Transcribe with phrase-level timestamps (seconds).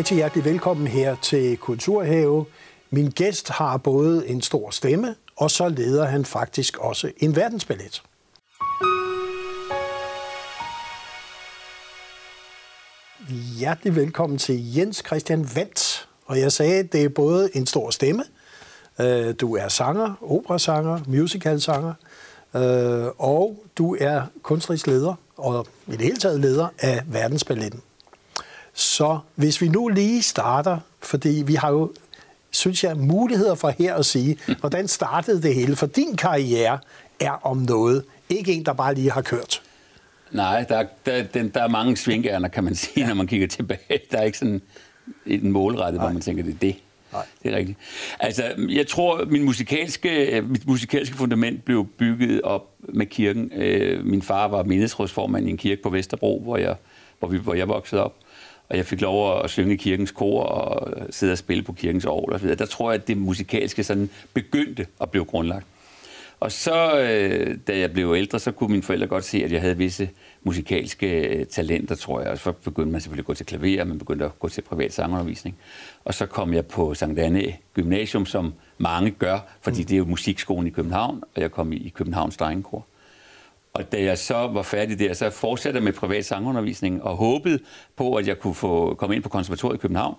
[0.00, 2.46] rigtig hjertelig velkommen her til Kulturhave.
[2.90, 8.02] Min gæst har både en stor stemme, og så leder han faktisk også en verdensballet.
[13.58, 16.08] Hjertelig velkommen til Jens Christian Vandt.
[16.26, 18.24] Og jeg sagde, at det er både en stor stemme,
[19.00, 21.94] øh, du er sanger, operasanger, musicalsanger,
[22.54, 27.82] øh, og du er kunstnerisk leder, og i det hele taget leder af verdensballetten.
[28.80, 31.92] Så hvis vi nu lige starter, fordi vi har jo,
[32.50, 35.76] synes jeg, muligheder for her at sige, hvordan startede det hele?
[35.76, 36.78] For din karriere
[37.20, 39.62] er om noget, ikke en, der bare lige har kørt.
[40.30, 43.08] Nej, der, der, den, der er mange svingærner, kan man sige, ja.
[43.08, 44.00] når man kigger tilbage.
[44.10, 44.62] Der er ikke sådan
[45.26, 46.06] en målrettet, Nej.
[46.06, 46.76] hvor man tænker, det er det.
[47.12, 47.26] Nej.
[47.42, 47.78] Det er rigtigt.
[48.20, 53.52] Altså, jeg tror, min musikalske, mit musikalske fundament blev bygget op med kirken.
[53.52, 56.74] Øh, min far var mindesrådsformand i en kirke på Vesterbro, hvor jeg,
[57.18, 58.14] hvor vi, hvor jeg voksede op
[58.70, 62.02] og jeg fik lov at synge i kirkens kor og sidde og spille på kirkens
[62.02, 62.56] så videre.
[62.56, 65.66] Der tror jeg, at det musikalske sådan begyndte at blive grundlagt.
[66.40, 69.60] Og så, øh, da jeg blev ældre, så kunne mine forældre godt se, at jeg
[69.60, 70.10] havde visse
[70.42, 72.30] musikalske øh, talenter, tror jeg.
[72.30, 74.92] Og så begyndte man selvfølgelig at gå til klaver, man begyndte at gå til privat
[74.92, 75.56] sangundervisning.
[76.04, 79.86] Og så kom jeg på Sankt Anne Gymnasium, som mange gør, fordi mm.
[79.86, 82.86] det er jo musikskolen i København, og jeg kom i Københavns Drengekor.
[83.72, 87.58] Og da jeg så var færdig der, så fortsatte jeg med privat sangundervisning og håbede
[87.96, 90.14] på, at jeg kunne få komme ind på konservatoriet i København.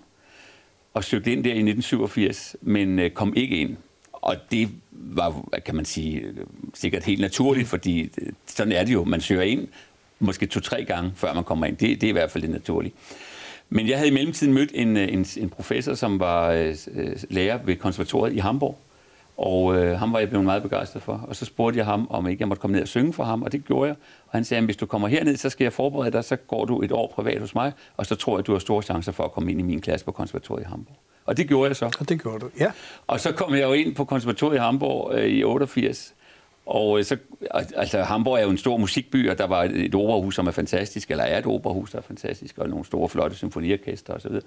[0.94, 3.76] Og søgte ind der i 1987, men øh, kom ikke ind.
[4.12, 6.24] Og det var, kan man sige,
[6.74, 9.04] sikkert helt naturligt, fordi øh, sådan er det jo.
[9.04, 9.68] Man søger ind
[10.18, 11.76] måske to-tre gange, før man kommer ind.
[11.76, 12.92] Det, det er i hvert fald det naturlige.
[13.68, 16.76] Men jeg havde i mellemtiden mødt en, øh, en, en professor, som var øh,
[17.30, 18.78] lærer ved konservatoriet i Hamburg,
[19.36, 21.24] og øh, ham var jeg blevet meget begejstret for.
[21.28, 23.42] Og så spurgte jeg ham, om ikke jeg måtte komme ned og synge for ham,
[23.42, 23.96] og det gjorde jeg.
[24.26, 26.64] Og han sagde, at hvis du kommer herned, så skal jeg forberede dig, så går
[26.64, 29.12] du et år privat hos mig, og så tror jeg, at du har store chancer
[29.12, 30.96] for at komme ind i min klasse på konservatoriet i Hamburg.
[31.24, 31.96] Og det gjorde jeg så.
[32.00, 32.72] Og det gjorde du, ja.
[33.06, 36.14] Og så kom jeg jo ind på konservatoriet i Hamburg øh, i 88,
[36.66, 37.16] og øh, så,
[37.50, 41.10] altså, Hamburg er jo en stor musikby, og der var et operahus, som er fantastisk,
[41.10, 44.32] eller er et operahus, der er fantastisk, og nogle store, flotte symfoniorkester osv.
[44.32, 44.40] Så,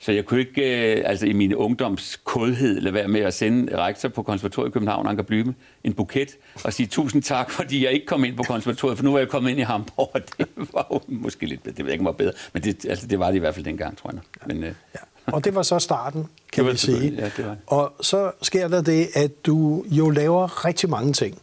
[0.00, 3.78] så jeg kunne ikke, øh, altså i min ungdoms kodhed, lade være med at sende
[3.78, 7.92] rektor på konservatoriet i København, Anker Blyme, en buket, og sige tusind tak, fordi jeg
[7.92, 10.46] ikke kom ind på konservatoriet, for nu er jeg kommet ind i Hamburg, og det
[10.74, 13.18] var jo måske lidt bedre, det ved jeg ikke, var bedre, men det, altså, det
[13.18, 14.20] var det i hvert fald dengang, tror jeg.
[14.46, 15.00] Men, øh, ja.
[15.26, 17.14] Og det var så starten, kan vi sige.
[17.18, 17.56] Ja, det var.
[17.66, 21.41] Og så sker der det, at du jo laver rigtig mange ting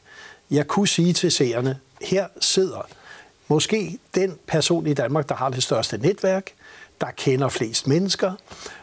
[0.51, 2.87] jeg kunne sige til seerne, her sidder
[3.47, 6.51] måske den person i Danmark, der har det største netværk,
[7.01, 8.31] der kender flest mennesker,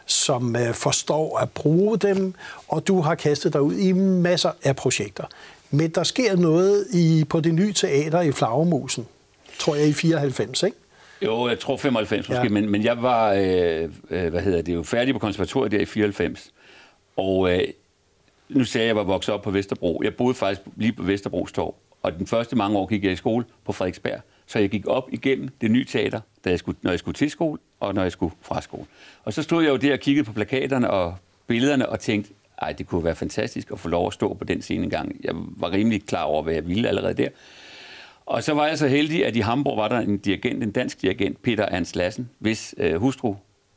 [0.06, 2.34] som øh, forstår at bruge dem,
[2.69, 5.25] og du har kastet dig ud i masser af projekter.
[5.71, 9.06] Men der sker noget i, på det nye teater i Flagermusen,
[9.59, 10.77] tror jeg i 94, ikke?
[11.22, 12.48] Jo, jeg tror 95 måske, ja.
[12.48, 15.84] men, men jeg var øh, øh, hvad hedder det, jo færdig på konservatoriet der i
[15.84, 16.53] 94.
[17.16, 17.60] Og øh,
[18.48, 20.00] nu sagde jeg, at jeg var vokset op på Vesterbro.
[20.04, 21.74] Jeg boede faktisk lige på Vesterbros Torv.
[22.02, 24.20] Og den første mange år gik jeg i skole på Frederiksberg.
[24.46, 27.30] Så jeg gik op igennem det nye teater, da jeg skulle, når jeg skulle til
[27.30, 28.84] skole, og når jeg skulle fra skole.
[29.24, 32.72] Og så stod jeg jo der og kiggede på plakaterne og billederne og tænkte, ej,
[32.72, 35.16] det kunne være fantastisk at få lov at stå på den scene engang.
[35.24, 37.28] Jeg var rimelig klar over, hvad jeg ville allerede der.
[38.26, 41.02] Og så var jeg så heldig, at i Hamburg var der en dirigent, en dansk
[41.02, 43.34] dirigent, Peter Ernst Lassen, hvis øh, hustru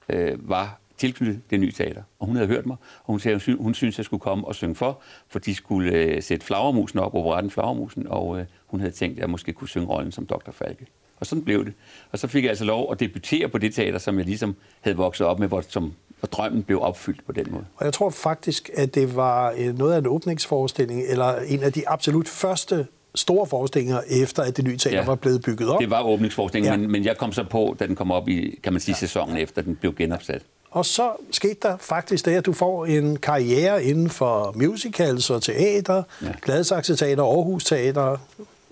[0.09, 2.01] øh, var tilknyttet det nye teater.
[2.19, 4.55] Og hun havde hørt mig, og hun sagde, at hun synes, jeg skulle komme og
[4.55, 8.93] synge for, for de skulle øh, sætte Flagermusen op, operetten Flagermusen, og øh, hun havde
[8.93, 10.51] tænkt, at jeg måske kunne synge rollen som Dr.
[10.51, 10.85] Falke.
[11.19, 11.73] Og sådan blev det.
[12.11, 14.97] Og så fik jeg altså lov at debutere på det teater, som jeg ligesom havde
[14.97, 17.65] vokset op med, hvor, som, hvor drømmen blev opfyldt på den måde.
[17.75, 21.73] Og jeg tror faktisk, at det var øh, noget af en åbningsforestilling, eller en af
[21.73, 25.79] de absolut første store forestillinger, efter at det nye teater ja, var blevet bygget op.
[25.79, 26.77] Det var åbningsforestillingen, ja.
[26.77, 28.99] men, men jeg kom så på, da den kom op i, kan man sige, ja.
[28.99, 30.41] sæsonen efter, den blev genopsat.
[30.71, 35.43] Og så skete der faktisk det, at du får en karriere inden for musicals og
[35.43, 36.27] teater, ja.
[36.41, 38.17] Gladsaxe Teater, Aarhus Teater,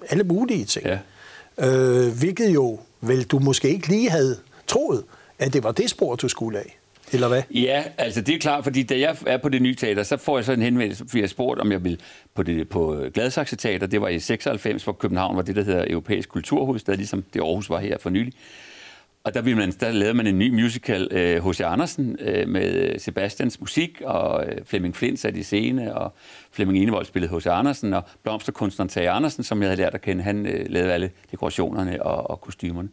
[0.09, 0.85] alle mulige ting.
[0.85, 0.97] Ja.
[1.57, 5.03] Øh, hvilket jo vel du måske ikke lige havde troet,
[5.39, 6.77] at det var det spor, du skulle af.
[7.11, 7.41] Eller hvad?
[7.51, 10.37] Ja, altså det er klart, fordi da jeg er på det nye teater, så får
[10.37, 11.99] jeg så en henvendelse, fordi jeg spurgte, om jeg vil
[12.33, 13.87] på, det, på Gladsaxe Teater.
[13.87, 17.69] Det var i 96, hvor København var det, der hedder Europæisk Kulturhovedstad, ligesom det Aarhus
[17.69, 18.33] var her for nylig.
[19.27, 21.07] Og der, ville man, der lavede man en ny musical,
[21.43, 21.59] H.C.
[21.61, 26.13] Øh, Andersen, øh, med øh, Sebastians musik, og øh, Flemming Flint sat i scene, og
[26.51, 27.47] Flemming Enevold spillede H.C.
[27.47, 31.11] Andersen, og blomsterkunstneren Tage Andersen, som jeg havde lært at kende, han øh, lavede alle
[31.31, 32.89] dekorationerne og, og kostymerne.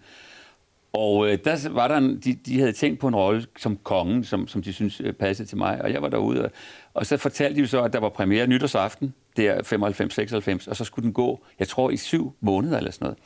[0.92, 4.24] Og øh, der var der en, de, de havde tænkt på en rolle som kongen,
[4.24, 6.44] som, som de synes øh, passede til mig, og jeg var derude.
[6.44, 6.50] Og,
[6.94, 9.54] og så fortalte de så, at der var premiere nytårsaften, der
[10.62, 13.18] 95-96, og så skulle den gå, jeg tror, i syv måneder eller sådan noget.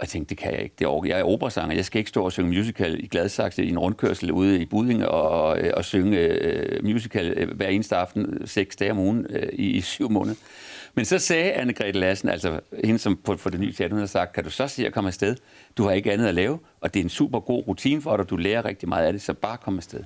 [0.00, 0.74] Og jeg tænkte, det kan jeg ikke.
[0.78, 1.76] Det er, jeg er operasanger.
[1.76, 5.08] Jeg skal ikke stå og synge musical i Gladsaxe i en rundkørsel ude i Budinge
[5.08, 9.48] og, øh, og, synge øh, musical øh, hver eneste aften, seks dage om ugen øh,
[9.52, 10.36] i, i syv måneder.
[10.94, 14.06] Men så sagde Anne-Grethe Lassen, altså hende som på, for det nye teater, hun har
[14.06, 15.36] sagt, kan du så sige at komme afsted?
[15.76, 18.30] Du har ikke andet at lave, og det er en super god rutine for dig,
[18.30, 20.00] du lærer rigtig meget af det, så bare kom afsted.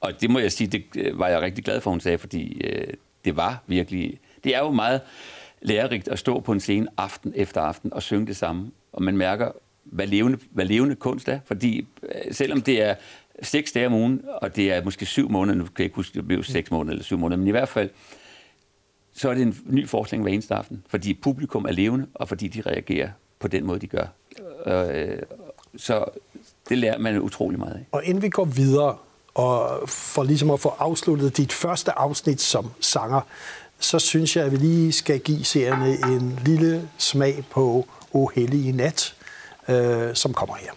[0.00, 2.60] Og det må jeg sige, det øh, var jeg rigtig glad for, hun sagde, fordi
[2.64, 2.94] øh,
[3.24, 4.20] det var virkelig...
[4.44, 5.00] Det er jo meget
[5.62, 9.16] lærerigt at stå på en scene aften efter aften og synge det samme, og man
[9.16, 9.50] mærker,
[9.84, 12.94] hvad levende, hvad levende kunst er, fordi øh, selvom det er
[13.42, 16.14] seks dage om ugen, og det er måske syv måneder, nu kan jeg ikke huske,
[16.14, 17.90] det blev seks måneder eller syv måneder, men i hvert fald,
[19.12, 22.48] så er det en ny forskning hver eneste aften, fordi publikum er levende, og fordi
[22.48, 23.08] de reagerer
[23.38, 24.06] på den måde, de gør.
[24.66, 25.18] Øh,
[25.76, 26.04] så
[26.68, 27.86] det lærer man utrolig meget af.
[27.92, 28.96] Og inden vi går videre,
[29.34, 33.20] og for ligesom at få afsluttet dit første afsnit som sanger,
[33.78, 38.72] så synes jeg, at vi lige skal give seerne en lille smag på O Hellige
[38.72, 39.14] Nat,
[39.68, 40.72] øh, som kommer her.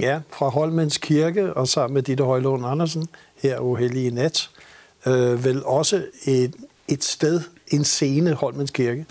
[0.00, 0.20] Ja.
[0.30, 3.08] Fra Holmens Kirke og sammen med Ditte Højlund Andersen,
[3.42, 4.50] her o Hellige Nat.
[5.06, 6.54] Øh, vel også et,
[6.88, 9.06] et sted, en scene, Holmens Kirke,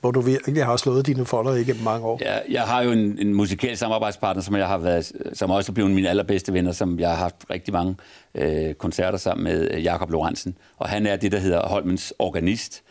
[0.00, 2.18] hvor du virkelig har slået dine folder igennem mange år.
[2.20, 5.74] Ja, jeg har jo en, en musikalsk samarbejdspartner, som jeg har været, som også er
[5.74, 7.96] blevet mine allerbedste venner, som jeg har haft rigtig mange
[8.34, 10.56] øh, koncerter sammen med øh, Jakob Lorentzen.
[10.76, 12.82] Og han er det, der hedder Holmens organist.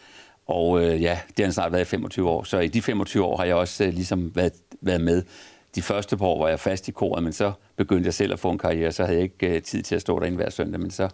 [0.48, 2.44] Og øh, ja, det har han snart været i 25 år.
[2.44, 5.24] Så i de 25 år har jeg også øh, ligesom været, været med
[5.78, 8.40] de første par år var jeg fast i koret, men så begyndte jeg selv at
[8.40, 10.80] få en karriere, så havde jeg ikke uh, tid til at stå derinde hver søndag,
[10.80, 11.10] men så,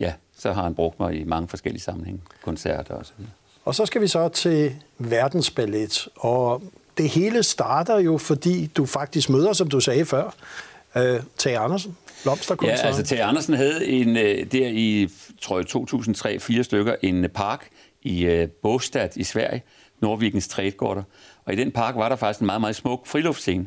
[0.00, 3.32] ja, så har han brugt mig i mange forskellige sammenhænge, koncerter og så videre.
[3.64, 6.62] Og så skal vi så til verdensballet, og
[6.98, 10.34] det hele starter jo, fordi du faktisk møder, som du sagde før,
[10.96, 11.02] uh,
[11.36, 12.80] Tage Andersen, blomsterkunstneren.
[12.82, 14.22] Ja, altså Tage Andersen havde en, uh,
[14.52, 15.08] der i,
[15.40, 17.68] tror jeg, 2003 fire stykker, en park
[18.02, 19.62] i uh, Båstad i Sverige,
[20.00, 21.02] Nordvikens Trædgårder.
[21.44, 23.66] Og i den park var der faktisk en meget, meget smuk friluftsscene.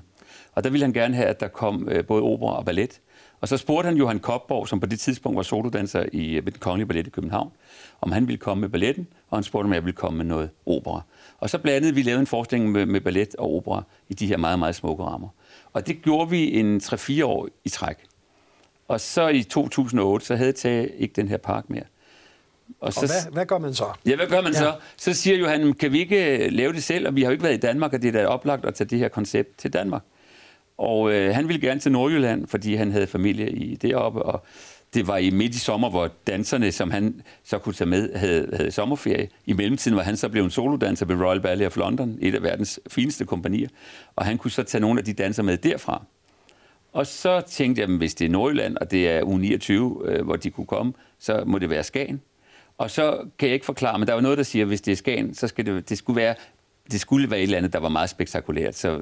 [0.55, 2.99] Og der ville han gerne have, at der kom øh, både opera og ballet.
[3.41, 6.51] Og så spurgte han Johan Kopborg, som på det tidspunkt var solodanser i, øh, ved
[6.51, 7.51] den kongelige ballet i København,
[8.01, 10.49] om han ville komme med balletten, og han spurgte, om jeg ville komme med noget
[10.65, 11.01] opera.
[11.37, 14.37] Og så blandede vi lavede en forestilling med, med ballet og opera i de her
[14.37, 15.27] meget, meget smukke rammer.
[15.73, 17.97] Og det gjorde vi en 3-4 år i træk.
[18.87, 21.83] Og så i 2008, så havde Tage ikke den her park mere.
[22.79, 23.85] Og, så, og hvad, hvad gør man så?
[24.05, 24.59] Ja, hvad gør man ja.
[24.59, 24.75] så?
[24.97, 27.07] Så siger Johan, kan vi ikke lave det selv?
[27.07, 28.87] Og vi har jo ikke været i Danmark, og det er da oplagt at tage
[28.87, 30.01] det her koncept til Danmark.
[30.77, 34.43] Og øh, han ville gerne til Nordjylland, fordi han havde familie i deroppe, og
[34.93, 38.49] det var i midt i sommer, hvor danserne, som han så kunne tage med, havde,
[38.53, 39.29] havde sommerferie.
[39.45, 42.43] I mellemtiden var han så blevet en solodanser ved Royal Ballet of London, et af
[42.43, 43.69] verdens fineste kompanier,
[44.15, 46.03] og han kunne så tage nogle af de danser med derfra.
[46.93, 49.71] Og så tænkte jeg, at hvis det er Nordjylland, og det er U29,
[50.07, 52.21] øh, hvor de kunne komme, så må det være Skagen.
[52.77, 54.91] Og så kan jeg ikke forklare, men der var noget, der siger, at hvis det
[54.91, 56.35] er Skagen, så skal det, det skulle være
[56.91, 58.75] det skulle være et eller andet, der var meget spektakulært.
[58.75, 59.01] Så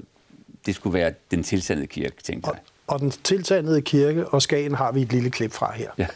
[0.66, 2.60] det skulle være den tilsandede kirke, tænkte jeg.
[2.88, 5.92] Og, og den tilsandede kirke og Skagen har vi et lille klip fra her.
[5.98, 6.08] Ja.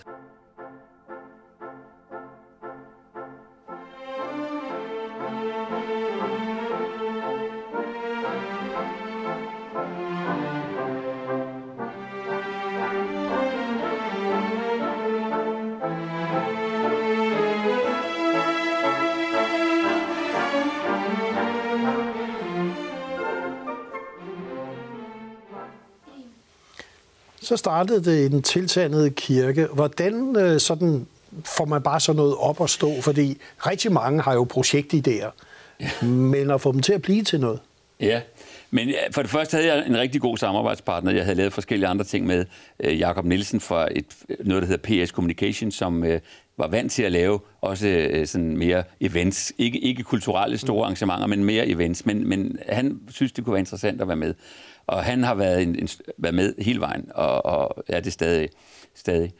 [27.45, 29.67] Så startede det i den tiltandede kirke.
[29.73, 31.07] Hvordan øh, sådan
[31.45, 33.01] får man bare sådan noget op at stå?
[33.01, 35.31] Fordi rigtig mange har jo projektidéer,
[35.79, 36.05] ja.
[36.05, 37.59] men at få dem til at blive til noget.
[37.99, 38.21] Ja,
[38.75, 41.11] Men for det første havde jeg en rigtig god samarbejdspartner.
[41.11, 42.45] Jeg havde lavet forskellige andre ting med
[42.83, 44.05] Jakob Nielsen fra et,
[44.39, 46.03] noget, der hedder PS Communication, som
[46.57, 49.53] var vant til at lave også øh, sådan mere events.
[49.57, 50.83] Ikke, ikke kulturelle store mm.
[50.83, 52.05] arrangementer, men mere events.
[52.05, 54.33] Men, men han synes, det kunne være interessant at være med.
[54.87, 58.49] Og han har været, en, en, været med hele vejen, og, og er det stadig,
[58.95, 59.33] stadig.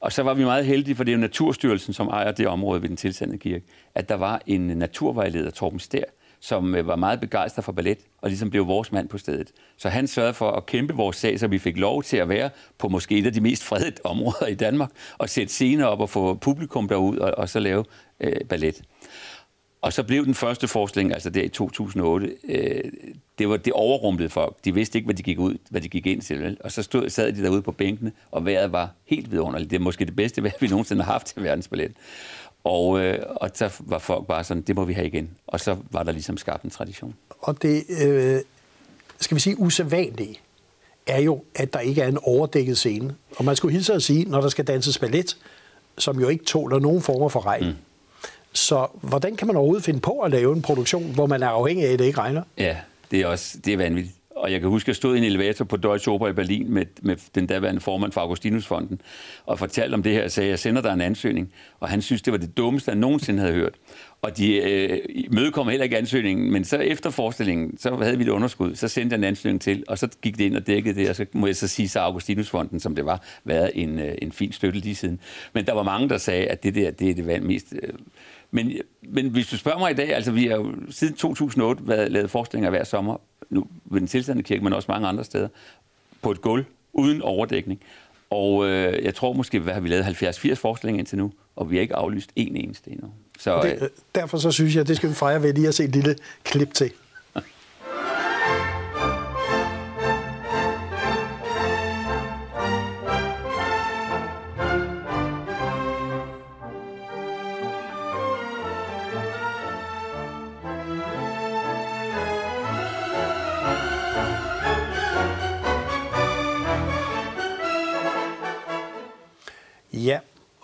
[0.00, 2.82] Og så var vi meget heldige, for det er jo Naturstyrelsen, som ejer det område
[2.82, 6.04] ved den tilsandede kirke, at der var en naturvejleder, Torben Stær,
[6.42, 9.52] som øh, var meget begejstret for ballet, og ligesom blev vores mand på stedet.
[9.76, 12.50] Så han sørgede for at kæmpe vores sag, så vi fik lov til at være
[12.78, 16.10] på måske et af de mest fredede områder i Danmark, og sætte scener op og
[16.10, 17.84] få publikum derud, og, og så lave
[18.20, 18.82] øh, ballet.
[19.82, 22.80] Og så blev den første forestilling, altså der i 2008, øh,
[23.38, 24.56] det var det overrumplede folk.
[24.64, 26.40] De vidste ikke, hvad de gik ud, hvad de gik ind til.
[26.40, 26.56] Vel?
[26.60, 29.70] Og så stod, sad de derude på bænkene, og vejret var helt vidunderligt.
[29.70, 31.92] Det er måske det bedste vejr, vi nogensinde har haft til verdensballet.
[32.64, 35.30] Og, øh, og så var folk bare sådan, det må vi have igen.
[35.46, 37.14] Og så var der ligesom skabt en tradition.
[37.40, 38.40] Og det, øh,
[39.20, 40.40] skal vi sige, usædvanlige
[41.06, 43.14] er jo, at der ikke er en overdækket scene.
[43.36, 45.36] Og man skulle hilse at sige, når der skal danses ballet,
[45.98, 47.66] som jo ikke tåler nogen former for regn.
[47.66, 47.74] Mm.
[48.52, 51.86] Så hvordan kan man overhovedet finde på at lave en produktion, hvor man er afhængig
[51.86, 52.42] af, at det ikke regner?
[52.58, 52.76] Ja,
[53.10, 54.16] det er også det er vanvittigt.
[54.42, 56.70] Og jeg kan huske, at jeg stod i en elevator på Deutsche Oper i Berlin
[56.72, 59.00] med, med den daværende formand for Augustinusfonden
[59.46, 61.52] og fortalte om det her og sagde, jeg sender dig en ansøgning.
[61.80, 63.74] Og han synes, det var det dummeste, han nogensinde havde hørt.
[64.22, 64.98] Og de øh,
[65.30, 68.74] mødekom heller ikke ansøgningen, men så efter forestillingen, så havde vi et underskud.
[68.74, 71.16] Så sendte jeg en ansøgning til, og så gik det ind og dækkede det, og
[71.16, 74.52] så må jeg så sige, så Augustinusfonden, som det var, været en, øh, en fin
[74.52, 75.20] støtte lige siden.
[75.52, 77.74] Men der var mange, der sagde, at det der, det er det mest...
[77.82, 77.88] Øh,
[78.54, 82.12] men, men hvis du spørger mig i dag, altså vi har jo siden 2008 været,
[82.12, 83.16] lavet forestillinger hver sommer,
[83.50, 85.48] nu ved den tilstande kirke, men også mange andre steder,
[86.22, 87.80] på et gulv, uden overdækning.
[88.30, 91.76] Og øh, jeg tror måske, hvad har vi lavet 70-80 forestillinger indtil nu, og vi
[91.76, 93.08] har ikke aflyst en eneste endnu.
[93.38, 95.74] Så, det, øh, derfor så synes jeg, at det skal vi fejre ved lige at
[95.74, 96.92] se et lille klip til.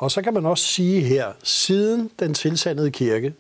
[0.09, 3.35] Og så kan man også sige her, siden den tilsandede kirke,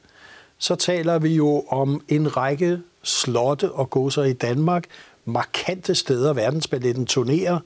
[0.59, 4.85] så taler vi jo om en række slotte og godser i Danmark,
[5.25, 7.59] markante steder, verdensballetten turnerer.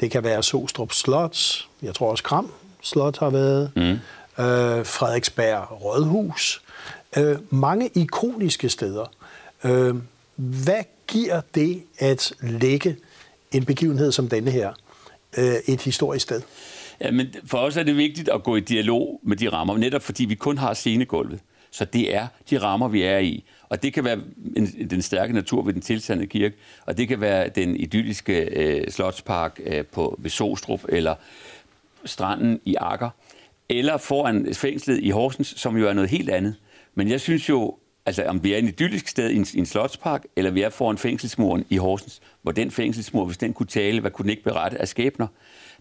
[0.00, 2.50] Det kan være Sostrup Slot, jeg tror også Kram
[2.82, 3.82] Slot har været, mm.
[4.44, 6.62] øh, Frederiksberg Rådhus.
[7.16, 9.06] Øh, mange ikoniske steder.
[9.64, 9.94] Øh,
[10.36, 12.96] hvad giver det at lægge
[13.52, 14.72] en begivenhed som denne her
[15.36, 16.42] øh, et historisk sted?
[17.02, 20.02] Ja, men for os er det vigtigt at gå i dialog med de rammer, netop
[20.02, 21.40] fordi vi kun har scenegulvet.
[21.70, 23.44] Så det er de rammer, vi er i.
[23.68, 24.18] Og det kan være
[24.56, 26.56] en, den stærke natur ved den tilsandede kirke,
[26.86, 31.14] og det kan være den idylliske øh, slotspark øh, på, ved Sostrup, eller
[32.04, 33.10] stranden i Akker,
[33.68, 36.54] eller foran fængslet i Horsens, som jo er noget helt andet.
[36.94, 39.66] Men jeg synes jo, altså om vi er en idyllisk sted i en, i en
[39.66, 44.00] slotspark, eller vi er foran fængselsmuren i Horsens, hvor den fængselsmur, hvis den kunne tale,
[44.00, 45.26] hvad kunne den ikke berette af skæbner,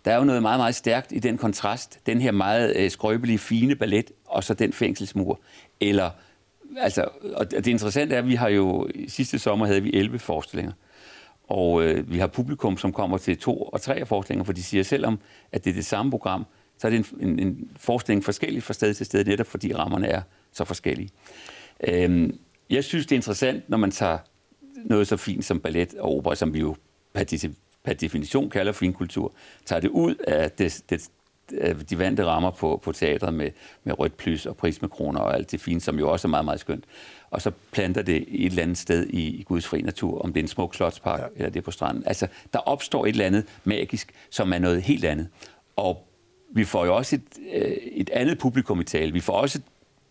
[0.05, 1.99] der er jo noget meget, meget stærkt i den kontrast.
[2.05, 5.39] Den her meget øh, skrøbelige, fine ballet, og så den fængselsmur.
[5.79, 6.09] Eller,
[6.77, 10.73] altså, og det interessante er, at vi har jo, sidste sommer havde vi 11 forestillinger.
[11.47, 14.83] Og øh, vi har publikum, som kommer til to og tre forestillinger, for de siger
[14.83, 15.19] selvom,
[15.51, 16.45] at det er det samme program,
[16.77, 20.07] så er det en, en, en forestilling forskellig fra sted til sted, netop fordi rammerne
[20.07, 21.09] er så forskellige.
[21.87, 22.39] Øhm,
[22.69, 24.17] jeg synes, det er interessant, når man tager
[24.85, 26.75] noget så fint som ballet og opera, som vi jo
[27.83, 29.33] per definition kalder finkultur,
[29.65, 31.09] tager det ud af, det, det,
[31.89, 33.49] de vante rammer på, på teatret med,
[33.83, 36.59] med rødt plys og prismekroner og alt det fine, som jo også er meget, meget
[36.59, 36.83] skønt.
[37.31, 40.39] Og så planter det et eller andet sted i, i Guds fri natur, om det
[40.39, 41.25] er en smuk slotspark ja.
[41.35, 42.03] eller det er på stranden.
[42.05, 45.27] Altså, der opstår et eller andet magisk, som er noget helt andet.
[45.75, 46.07] Og
[46.53, 47.23] vi får jo også et,
[47.53, 49.13] øh, et andet publikum i tale.
[49.13, 49.61] Vi får også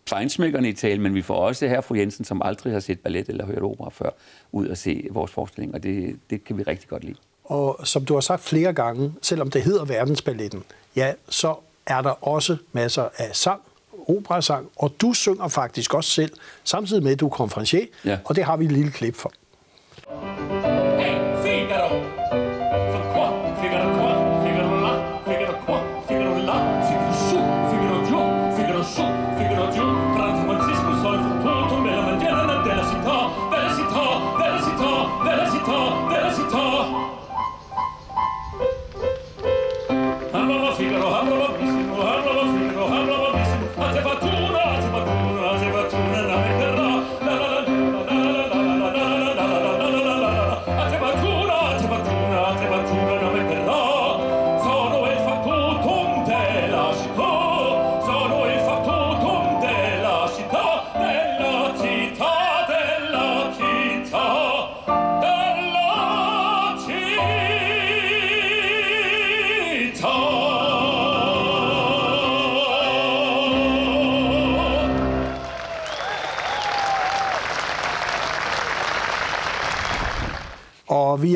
[0.09, 3.29] fejnsmækkerne i tale, men vi får også her fru Jensen, som aldrig har set ballet
[3.29, 4.09] eller hørt opera før,
[4.51, 7.17] ud og se vores forestilling, og det, det kan vi rigtig godt lide.
[7.51, 10.63] Og som du har sagt flere gange, selvom det hedder verdensballetten,
[10.95, 11.55] ja, så
[11.85, 13.61] er der også masser af sang,
[14.07, 16.31] operasang, og du synger faktisk også selv,
[16.63, 18.17] samtidig med, at du er konferencier, ja.
[18.25, 19.31] og det har vi et lille klip for.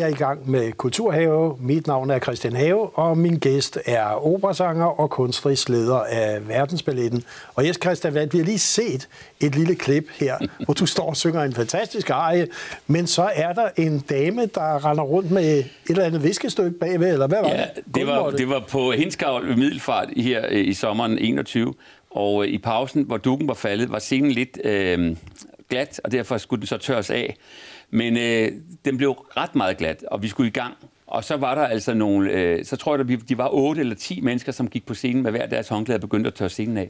[0.06, 1.58] Er i gang med Kulturhave.
[1.60, 7.24] Mit navn er Christian Have, og min gæst er operasanger og kunstnerisk leder af Verdensballetten.
[7.56, 9.08] Og Jes Christian Vand, vi har lige set
[9.40, 12.48] et lille klip her, hvor du står og synger en fantastisk arie,
[12.88, 17.14] men så er der en dame, der render rundt med et eller andet viskestykke bagved,
[17.14, 17.96] eller hvad var ja, det?
[17.96, 21.74] Det var, det var på Hinskavl ved Middelfart her i sommeren 21,
[22.10, 25.18] og i pausen, hvor dukken var faldet, var scenen lidt øh,
[25.70, 27.36] glat, og derfor skulle den så tørres af.
[27.96, 28.52] Men øh,
[28.86, 30.74] den blev ret meget glat, og vi skulle i gang.
[31.08, 33.96] Og så var der altså nogle, øh, så tror jeg, at de var otte eller
[33.96, 36.78] ti mennesker, som gik på scenen med hver deres håndklæde og begyndte at tørre scenen
[36.78, 36.90] af.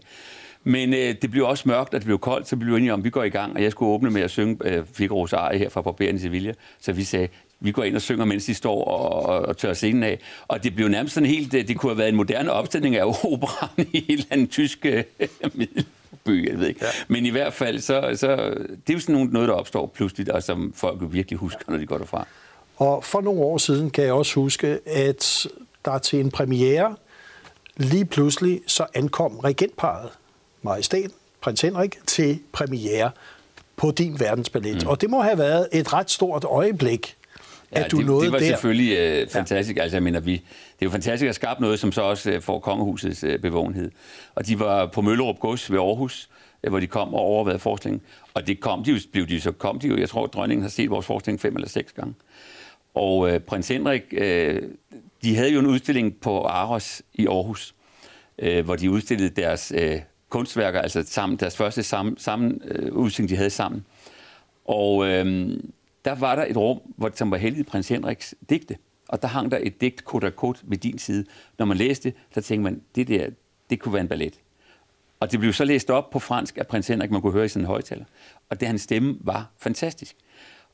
[0.64, 3.00] Men øh, det blev også mørkt, og det blev koldt, så vi blev enige om,
[3.00, 5.60] at vi går i gang, og jeg skulle åbne med at synge øh, Figaro's Arie
[5.60, 6.54] her fra Barberen i Sevilla.
[6.80, 7.28] Så vi sagde,
[7.60, 10.20] vi går ind og synger, mens de står og, og, og tørrer scenen af.
[10.48, 13.06] Og det blev nærmest sådan helt, det, det kunne have været en moderne opstilling af
[13.34, 15.04] operan i en eller anden tysk øh,
[16.26, 16.80] by, jeg ved ikke.
[16.86, 16.90] Ja.
[17.08, 18.36] Men i hvert fald, så, så
[18.88, 21.78] det er jo sådan noget, der opstår pludselig, og som folk jo virkelig husker, når
[21.78, 22.28] de går derfra.
[22.78, 25.48] Og for nogle år siden kan jeg også huske, at
[25.86, 26.96] der til en premiere,
[27.78, 30.10] lige pludselig så ankom regentparet,
[30.62, 33.12] Majestæt, prins Henrik, til premiere
[33.76, 34.84] på din verdensballet.
[34.84, 34.90] Mm.
[34.90, 37.16] Og det må have været et ret stort øjeblik,
[37.72, 38.46] ja, at du det, nåede det var der.
[38.46, 39.78] selvfølgelig øh, fantastisk.
[39.78, 39.82] Ja.
[39.82, 40.42] Altså, jeg mener, vi,
[40.82, 43.92] er jo fantastisk at skabe noget, som så også øh, får kongehusets øh, bevågenhed.
[44.36, 46.30] Og de var på Møllerup Gods ved Aarhus,
[46.64, 48.02] øh, hvor de kom og overvejede forskningen.
[48.34, 50.70] Og det kom de jo, blev de, så kom de jo, jeg tror, dronningen har
[50.70, 52.14] set vores forskning fem eller seks gange.
[52.94, 54.62] Og øh, prins Henrik, øh,
[55.24, 57.76] de havde jo en udstilling på Aros i Aarhus,
[58.40, 60.00] øh, hvor de udstillede deres øh,
[60.30, 63.86] kunstværker, altså sammen, deres første sammen, sammen, øh, udstilling, de havde sammen.
[64.66, 65.26] Og øh,
[66.06, 68.76] der var der et rum, hvor som var heldigt prins Henriks digte.
[69.08, 71.26] Og der hang der et digt, kort og kort, ved din side.
[71.58, 73.30] Når man læste det, så tænkte man, det der,
[73.70, 74.40] det kunne være en ballet.
[75.20, 77.48] Og det blev så læst op på fransk af prins Henrik, man kunne høre i
[77.48, 78.06] sådan en højtaler.
[78.50, 80.16] Og det hans stemme var fantastisk.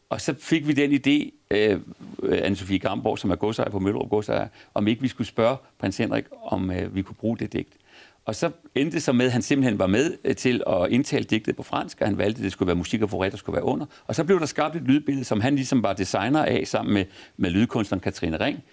[0.10, 1.80] Og så fik vi den idé, øh,
[2.24, 5.98] øh Anne-Sophie Gamborg, som er godsejer på Møllerup Godsejer, om ikke vi skulle spørge prins
[5.98, 7.78] Henrik, om øh, vi kunne bruge det digt.
[8.26, 11.24] Og så endte det så med, at han simpelthen var med øh, til at indtale
[11.24, 13.56] digtet på fransk, og han valgte, at det skulle være musik og forret, der skulle
[13.56, 13.86] være under.
[14.08, 17.06] Og så blev der skabt et lydbillede, som han ligesom var designer af, sammen med,
[17.38, 18.64] med lydkunstneren Katrine Ring.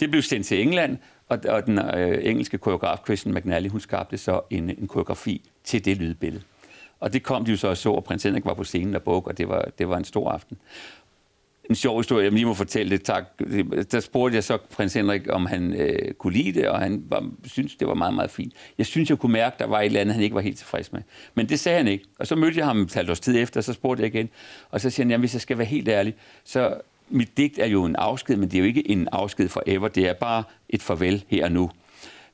[0.00, 4.18] Det blev sendt til England, og, og den øh, engelske koreograf Christian McNally, hun skabte
[4.18, 6.42] så en, en koreografi til det lydbillede.
[7.00, 9.02] Og det kom de jo så og så, og prins Henrik var på scenen og
[9.02, 10.56] bog, og det var, det var en stor aften
[11.68, 13.24] en sjov historie, jeg lige må fortælle det, tak.
[13.92, 17.30] Der spurgte jeg så prins Henrik, om han øh, kunne lide det, og han var,
[17.44, 18.52] synes det var meget, meget fint.
[18.78, 20.92] Jeg synes, jeg kunne mærke, der var et eller andet, han ikke var helt tilfreds
[20.92, 21.00] med.
[21.34, 22.04] Men det sagde han ikke.
[22.18, 24.28] Og så mødte jeg ham et halvt års tid efter, og så spurgte jeg igen.
[24.70, 26.74] Og så siger han, jamen, hvis jeg skal være helt ærlig, så
[27.10, 29.88] mit digt er jo en afsked, men det er jo ikke en afsked forever.
[29.88, 31.70] Det er bare et farvel her og nu.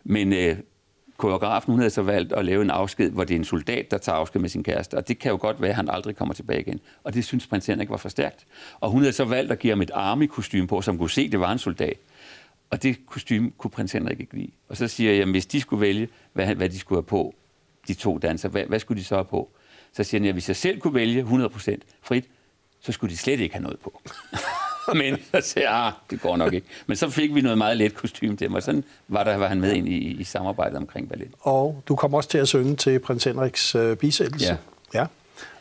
[0.05, 0.57] Men øh,
[1.16, 3.98] koreografen, hun havde så valgt at lave en afsked, hvor det er en soldat, der
[3.98, 4.94] tager afsked med sin kæreste.
[4.94, 6.81] Og det kan jo godt være, at han aldrig kommer tilbage igen.
[7.05, 8.46] Og det synes prins Henrik var for stærkt.
[8.81, 11.33] Og hun havde så valgt at give ham et army-kostume på, som kunne se, at
[11.33, 11.96] det var en soldat.
[12.70, 14.50] Og det kostume kunne prins Henrik ikke lide.
[14.68, 17.35] Og så siger jeg, at hvis de skulle vælge, hvad, hvad de skulle have på,
[17.88, 19.50] de to danser, hvad, hvad skulle de så have på?
[19.92, 22.24] Så siger jeg, at hvis jeg selv kunne vælge 100% frit,
[22.81, 24.00] så skulle de slet ikke have noget på.
[24.94, 26.66] men så sagde ah, det går nok ikke.
[26.87, 29.61] Men så fik vi noget meget let kostume til og sådan var, der, var han
[29.61, 31.29] med ind i, i samarbejdet omkring ballet.
[31.40, 34.59] Og du kom også til at synge til prins Henriks øh, bisættelse.
[34.94, 35.01] Ja.
[35.01, 35.07] ja.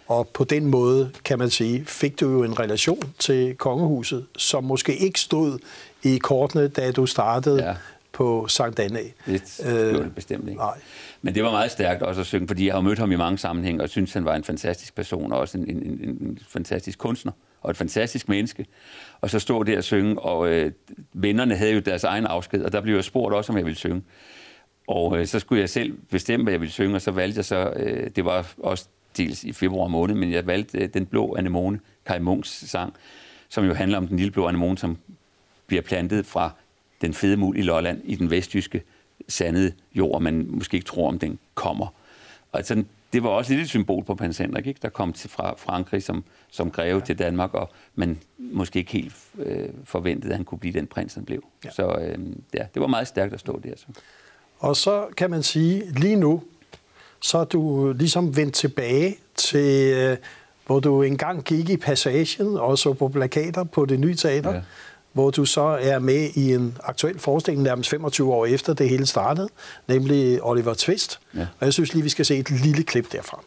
[0.08, 4.64] Og på den måde, kan man sige, fik du jo en relation til kongehuset, som
[4.64, 5.60] måske ikke stod
[6.04, 7.76] i kortene, da du startede ja.
[8.12, 9.00] på Sankt Anna.
[9.26, 10.62] Det øh, det bestemt ikke.
[10.62, 10.78] Nej.
[11.22, 13.38] Men det var meget stærkt også at synge, fordi jeg har mødt ham i mange
[13.38, 17.00] sammenhænge, og synes, han var en fantastisk person, og også en, en, en, en fantastisk
[17.00, 17.32] kunstner
[17.64, 18.66] og et fantastisk menneske.
[19.22, 20.72] Og så stå der og synge, og øh,
[21.14, 23.78] vennerne havde jo deres egen afsked, og der blev jeg spurgt også, om jeg ville
[23.78, 24.02] synge.
[24.88, 27.46] Og øh, så skulle jeg selv bestemme, hvad jeg ville synge, og så valgte jeg
[27.46, 31.36] så, øh, det var også dels i februar måned, men jeg valgte øh, Den Blå
[31.36, 32.94] Anemone, Kai Munks sang,
[33.50, 34.98] som jo handler om den lille blå anemone, som
[35.68, 36.52] bliver plantet fra
[37.02, 38.82] den fede mul i Lolland i den vestjyske
[39.28, 41.88] sandede jord, man måske ikke tror, om den kommer.
[42.52, 44.80] Og sådan, det var også lidt et symbol på prins Henrik, ikke?
[44.82, 46.24] der kom til fra Frankrig som,
[46.54, 47.06] som greve ja.
[47.06, 51.14] til Danmark, og man måske ikke helt øh, forventede, at han kunne blive den prins,
[51.14, 51.44] han blev.
[51.66, 51.70] Ja.
[51.72, 52.18] Så øh,
[52.54, 53.74] ja, det var meget stærkt at stå der.
[53.76, 53.86] Så.
[54.60, 56.44] Og så kan man sige, lige nu,
[57.22, 60.18] så er du ligesom vendt tilbage til, øh,
[60.66, 64.54] hvor du engang gik i passagen, og så på plakater på det nye teater.
[64.54, 64.62] Ja
[65.14, 69.06] hvor du så er med i en aktuel forestilling nærmest 25 år efter det hele
[69.06, 69.50] startede,
[69.88, 71.20] nemlig Oliver Twist.
[71.36, 71.48] Ja.
[71.60, 73.44] Og jeg synes lige, vi skal se et lille klip derfra.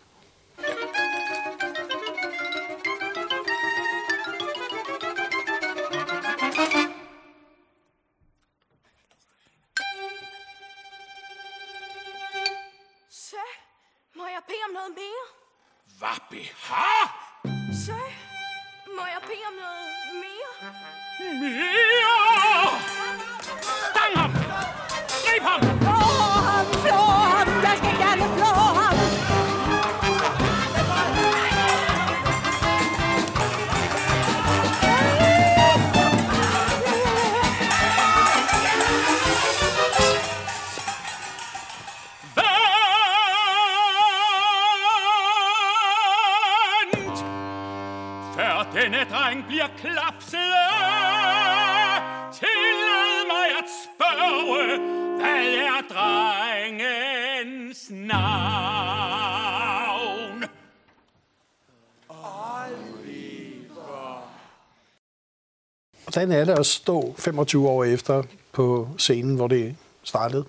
[66.17, 70.45] Hvordan er det at stå 25 år efter på scenen, hvor det startede?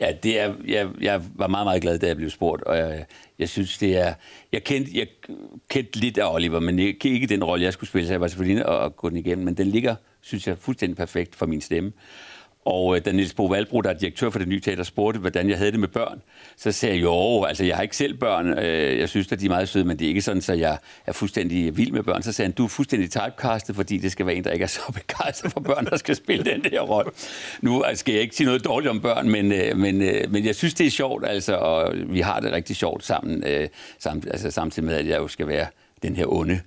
[0.00, 3.04] Ja, det er, jeg, jeg var meget, meget glad, da jeg blev spurgt, og jeg,
[3.38, 4.14] jeg synes, det er...
[4.52, 5.06] Jeg kendte, jeg
[5.68, 8.66] kendte lidt af Oliver, men ikke den rolle, jeg skulle spille, så jeg var selvfølgelig
[8.66, 11.92] at, at gå den igennem, men den ligger, synes jeg, fuldstændig perfekt for min stemme.
[12.64, 15.50] Og øh, da Niels Bo Valbro, der er direktør for det nye teater, spurgte, hvordan
[15.50, 16.22] jeg havde det med børn,
[16.56, 19.44] så sagde jeg, jo, altså jeg har ikke selv børn, øh, jeg synes, at de
[19.44, 22.22] er meget søde, men det er ikke sådan, at jeg er fuldstændig vild med børn.
[22.22, 24.66] Så sagde han, du er fuldstændig typecastet, fordi det skal være en, der ikke er
[24.66, 27.10] så begejstret for børn, der skal spille den der rolle.
[27.60, 29.48] Nu øh, skal jeg ikke sige noget dårligt om børn, men,
[29.80, 29.98] men,
[30.28, 33.70] men jeg synes, det er sjovt, altså, og vi har det rigtig sjovt sammen, samt,
[33.98, 35.66] sammen altså, samtidig med, at jeg jo skal være
[36.02, 36.60] den her onde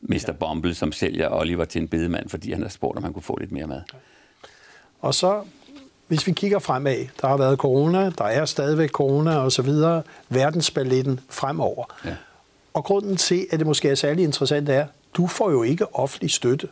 [0.00, 0.32] Mr.
[0.40, 3.38] Bumble, som sælger Oliver til en bedemand, fordi han har spurgt, om han kunne få
[3.40, 3.80] lidt mere mad.
[5.00, 5.42] Og så,
[6.08, 10.02] hvis vi kigger fremad, der har været corona, der er stadigvæk corona og så videre,
[10.28, 11.84] verdensballetten fremover.
[12.04, 12.14] Ja.
[12.74, 16.30] Og grunden til, at det måske er særlig interessant, er, du får jo ikke offentlig
[16.30, 16.68] støtte.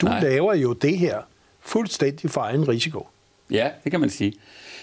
[0.00, 0.20] Du Nej.
[0.20, 1.18] laver jo det her
[1.60, 3.06] fuldstændig for egen risiko.
[3.50, 4.32] Ja, det kan man sige.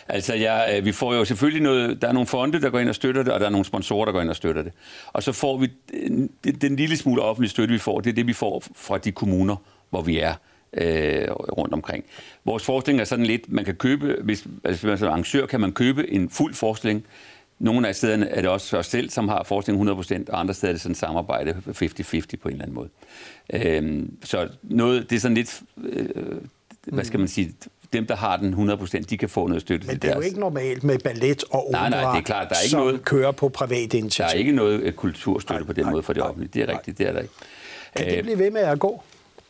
[0.07, 2.89] Altså, ja, øh, vi får jo selvfølgelig noget, der er nogle fonde, der går ind
[2.89, 4.71] og støtter det, og der er nogle sponsorer, der går ind og støtter det.
[5.13, 6.29] Og så får vi den,
[6.61, 9.55] den lille smule offentlig støtte, vi får, det er det, vi får fra de kommuner,
[9.89, 10.33] hvor vi er
[10.77, 12.03] øh, rundt omkring.
[12.45, 15.61] Vores forskning er sådan lidt, man kan købe, hvis, altså, hvis man er arrangør, kan
[15.61, 17.05] man købe en fuld forskning.
[17.59, 19.89] Nogle af stederne er det også os selv, som har forskning 100%,
[20.29, 22.89] og andre steder er det sådan et samarbejde 50-50 på en eller anden måde.
[23.53, 26.09] Øh, så noget, det er sådan lidt, øh,
[26.85, 27.53] hvad skal man sige,
[27.93, 30.39] dem, der har den 100%, de kan få noget støtte Men det er jo ikke
[30.39, 33.31] normalt med ballet og opera, nej, nej, det er klart, der er ikke noget, kører
[33.31, 34.29] på privat initiativ.
[34.29, 36.49] Der er ikke noget øh, kulturstøtte nej, på den nej, måde for det offentlige.
[36.53, 37.33] Det er rigtigt, det er der ikke.
[37.95, 39.03] Kan det øh, blive ved med at gå?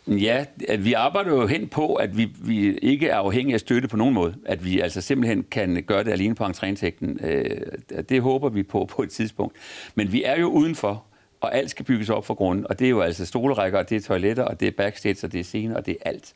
[0.07, 0.45] Ja,
[0.79, 4.13] vi arbejder jo hen på, at vi, vi ikke er afhængige af støtte på nogen
[4.13, 4.35] måde.
[4.45, 7.25] At vi altså simpelthen kan gøre det alene på entréindtægten.
[7.25, 7.61] Øh,
[8.09, 9.55] det håber vi på på et tidspunkt.
[9.95, 11.03] Men vi er jo udenfor,
[11.41, 12.67] og alt skal bygges op fra grunden.
[12.69, 15.31] Og det er jo altså stolerækker, og det er toiletter, og det er backstage, og
[15.31, 16.33] det er scener, og det er alt.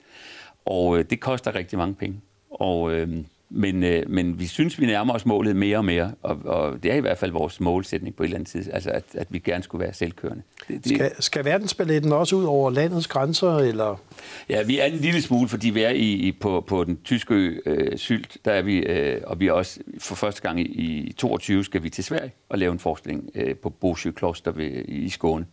[0.66, 2.22] Og øh, det koster rigtig mange penge.
[2.50, 3.18] Og, øh,
[3.50, 6.92] men, øh, men vi synes, vi nærmer os målet mere og mere, og, og det
[6.92, 9.40] er i hvert fald vores målsætning på et eller andet tid, altså at, at vi
[9.40, 10.44] gerne skulle være selvkørende.
[10.68, 10.94] Det, det...
[10.96, 14.02] Skal, skal verdensballetten også ud over landets grænser, eller?
[14.50, 17.34] Ja, vi er en lille smule, fordi vi er i, i på, på den tyske
[17.34, 20.64] ø øh, Sylt, der er vi, øh, og vi er også for første gang i,
[20.64, 24.86] i 22 skal vi til Sverige og lave en forskning øh, på Bosjø Kloster ved,
[24.88, 25.46] i Skåne.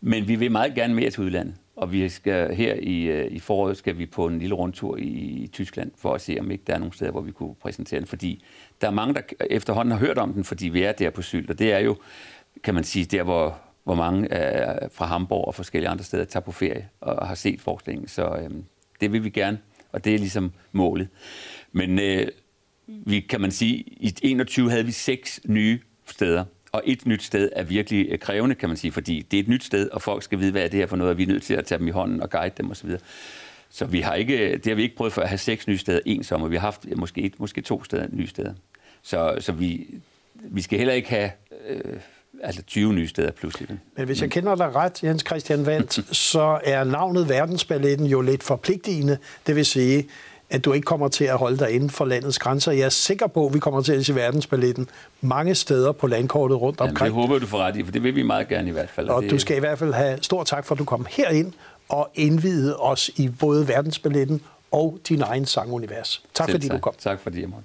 [0.00, 1.54] Men vi vil meget gerne mere til udlandet.
[1.76, 5.02] Og vi skal her i, øh, i foråret skal vi på en lille rundtur i,
[5.42, 8.00] i Tyskland for at se, om ikke der er nogle steder, hvor vi kunne præsentere
[8.00, 8.06] den.
[8.06, 8.44] Fordi
[8.80, 11.50] der er mange, der efterhånden har hørt om den, fordi vi er der på Sylt.
[11.50, 11.96] Og det er jo,
[12.62, 16.44] kan man sige, der hvor, hvor mange er fra Hamburg og forskellige andre steder tager
[16.44, 18.08] på ferie og har set forskningen.
[18.08, 18.64] Så øhm,
[19.00, 19.58] det vil vi gerne,
[19.92, 21.08] og det er ligesom målet.
[21.72, 22.28] Men øh,
[22.86, 27.50] vi kan man sige, i 21 havde vi seks nye steder, og et nyt sted
[27.56, 30.22] er virkelig øh, krævende, kan man sige, fordi det er et nyt sted, og folk
[30.22, 31.78] skal vide, hvad er det her for noget, og vi er nødt til at tage
[31.78, 32.90] dem i hånden og guide dem osv.
[33.70, 36.00] Så vi har ikke, det har vi ikke prøvet for at have seks nye steder
[36.06, 36.48] en sommer.
[36.48, 38.54] Vi har haft måske, et, måske to steder, nye steder.
[39.02, 39.86] Så, så vi,
[40.34, 41.30] vi skal heller ikke have
[41.68, 41.96] øh,
[42.42, 43.68] altså 20 nye steder pludselig.
[43.96, 45.92] Men hvis jeg kender dig ret, Jens Christian Vandt,
[46.30, 49.18] så er navnet Verdensballetten jo lidt forpligtigende.
[49.46, 50.08] Det vil sige,
[50.54, 52.72] at du ikke kommer til at holde dig inden for landets grænser.
[52.72, 54.88] Jeg er sikker på, at vi kommer til at se verdensballetten
[55.20, 56.98] mange steder på landkortet rundt omkring.
[56.98, 58.90] Jamen, det håber du får ret i, for det vil vi meget gerne i hvert
[58.90, 59.08] fald.
[59.08, 59.30] Og det...
[59.30, 61.52] du skal i hvert fald have stor tak for, at du kom herind
[61.88, 64.40] og indvidede os i både verdensballetten
[64.72, 66.22] og din egen sangunivers.
[66.34, 66.76] Tak Selv fordi tak.
[66.76, 66.94] du kom.
[66.98, 67.64] Tak fordi jeg måtte.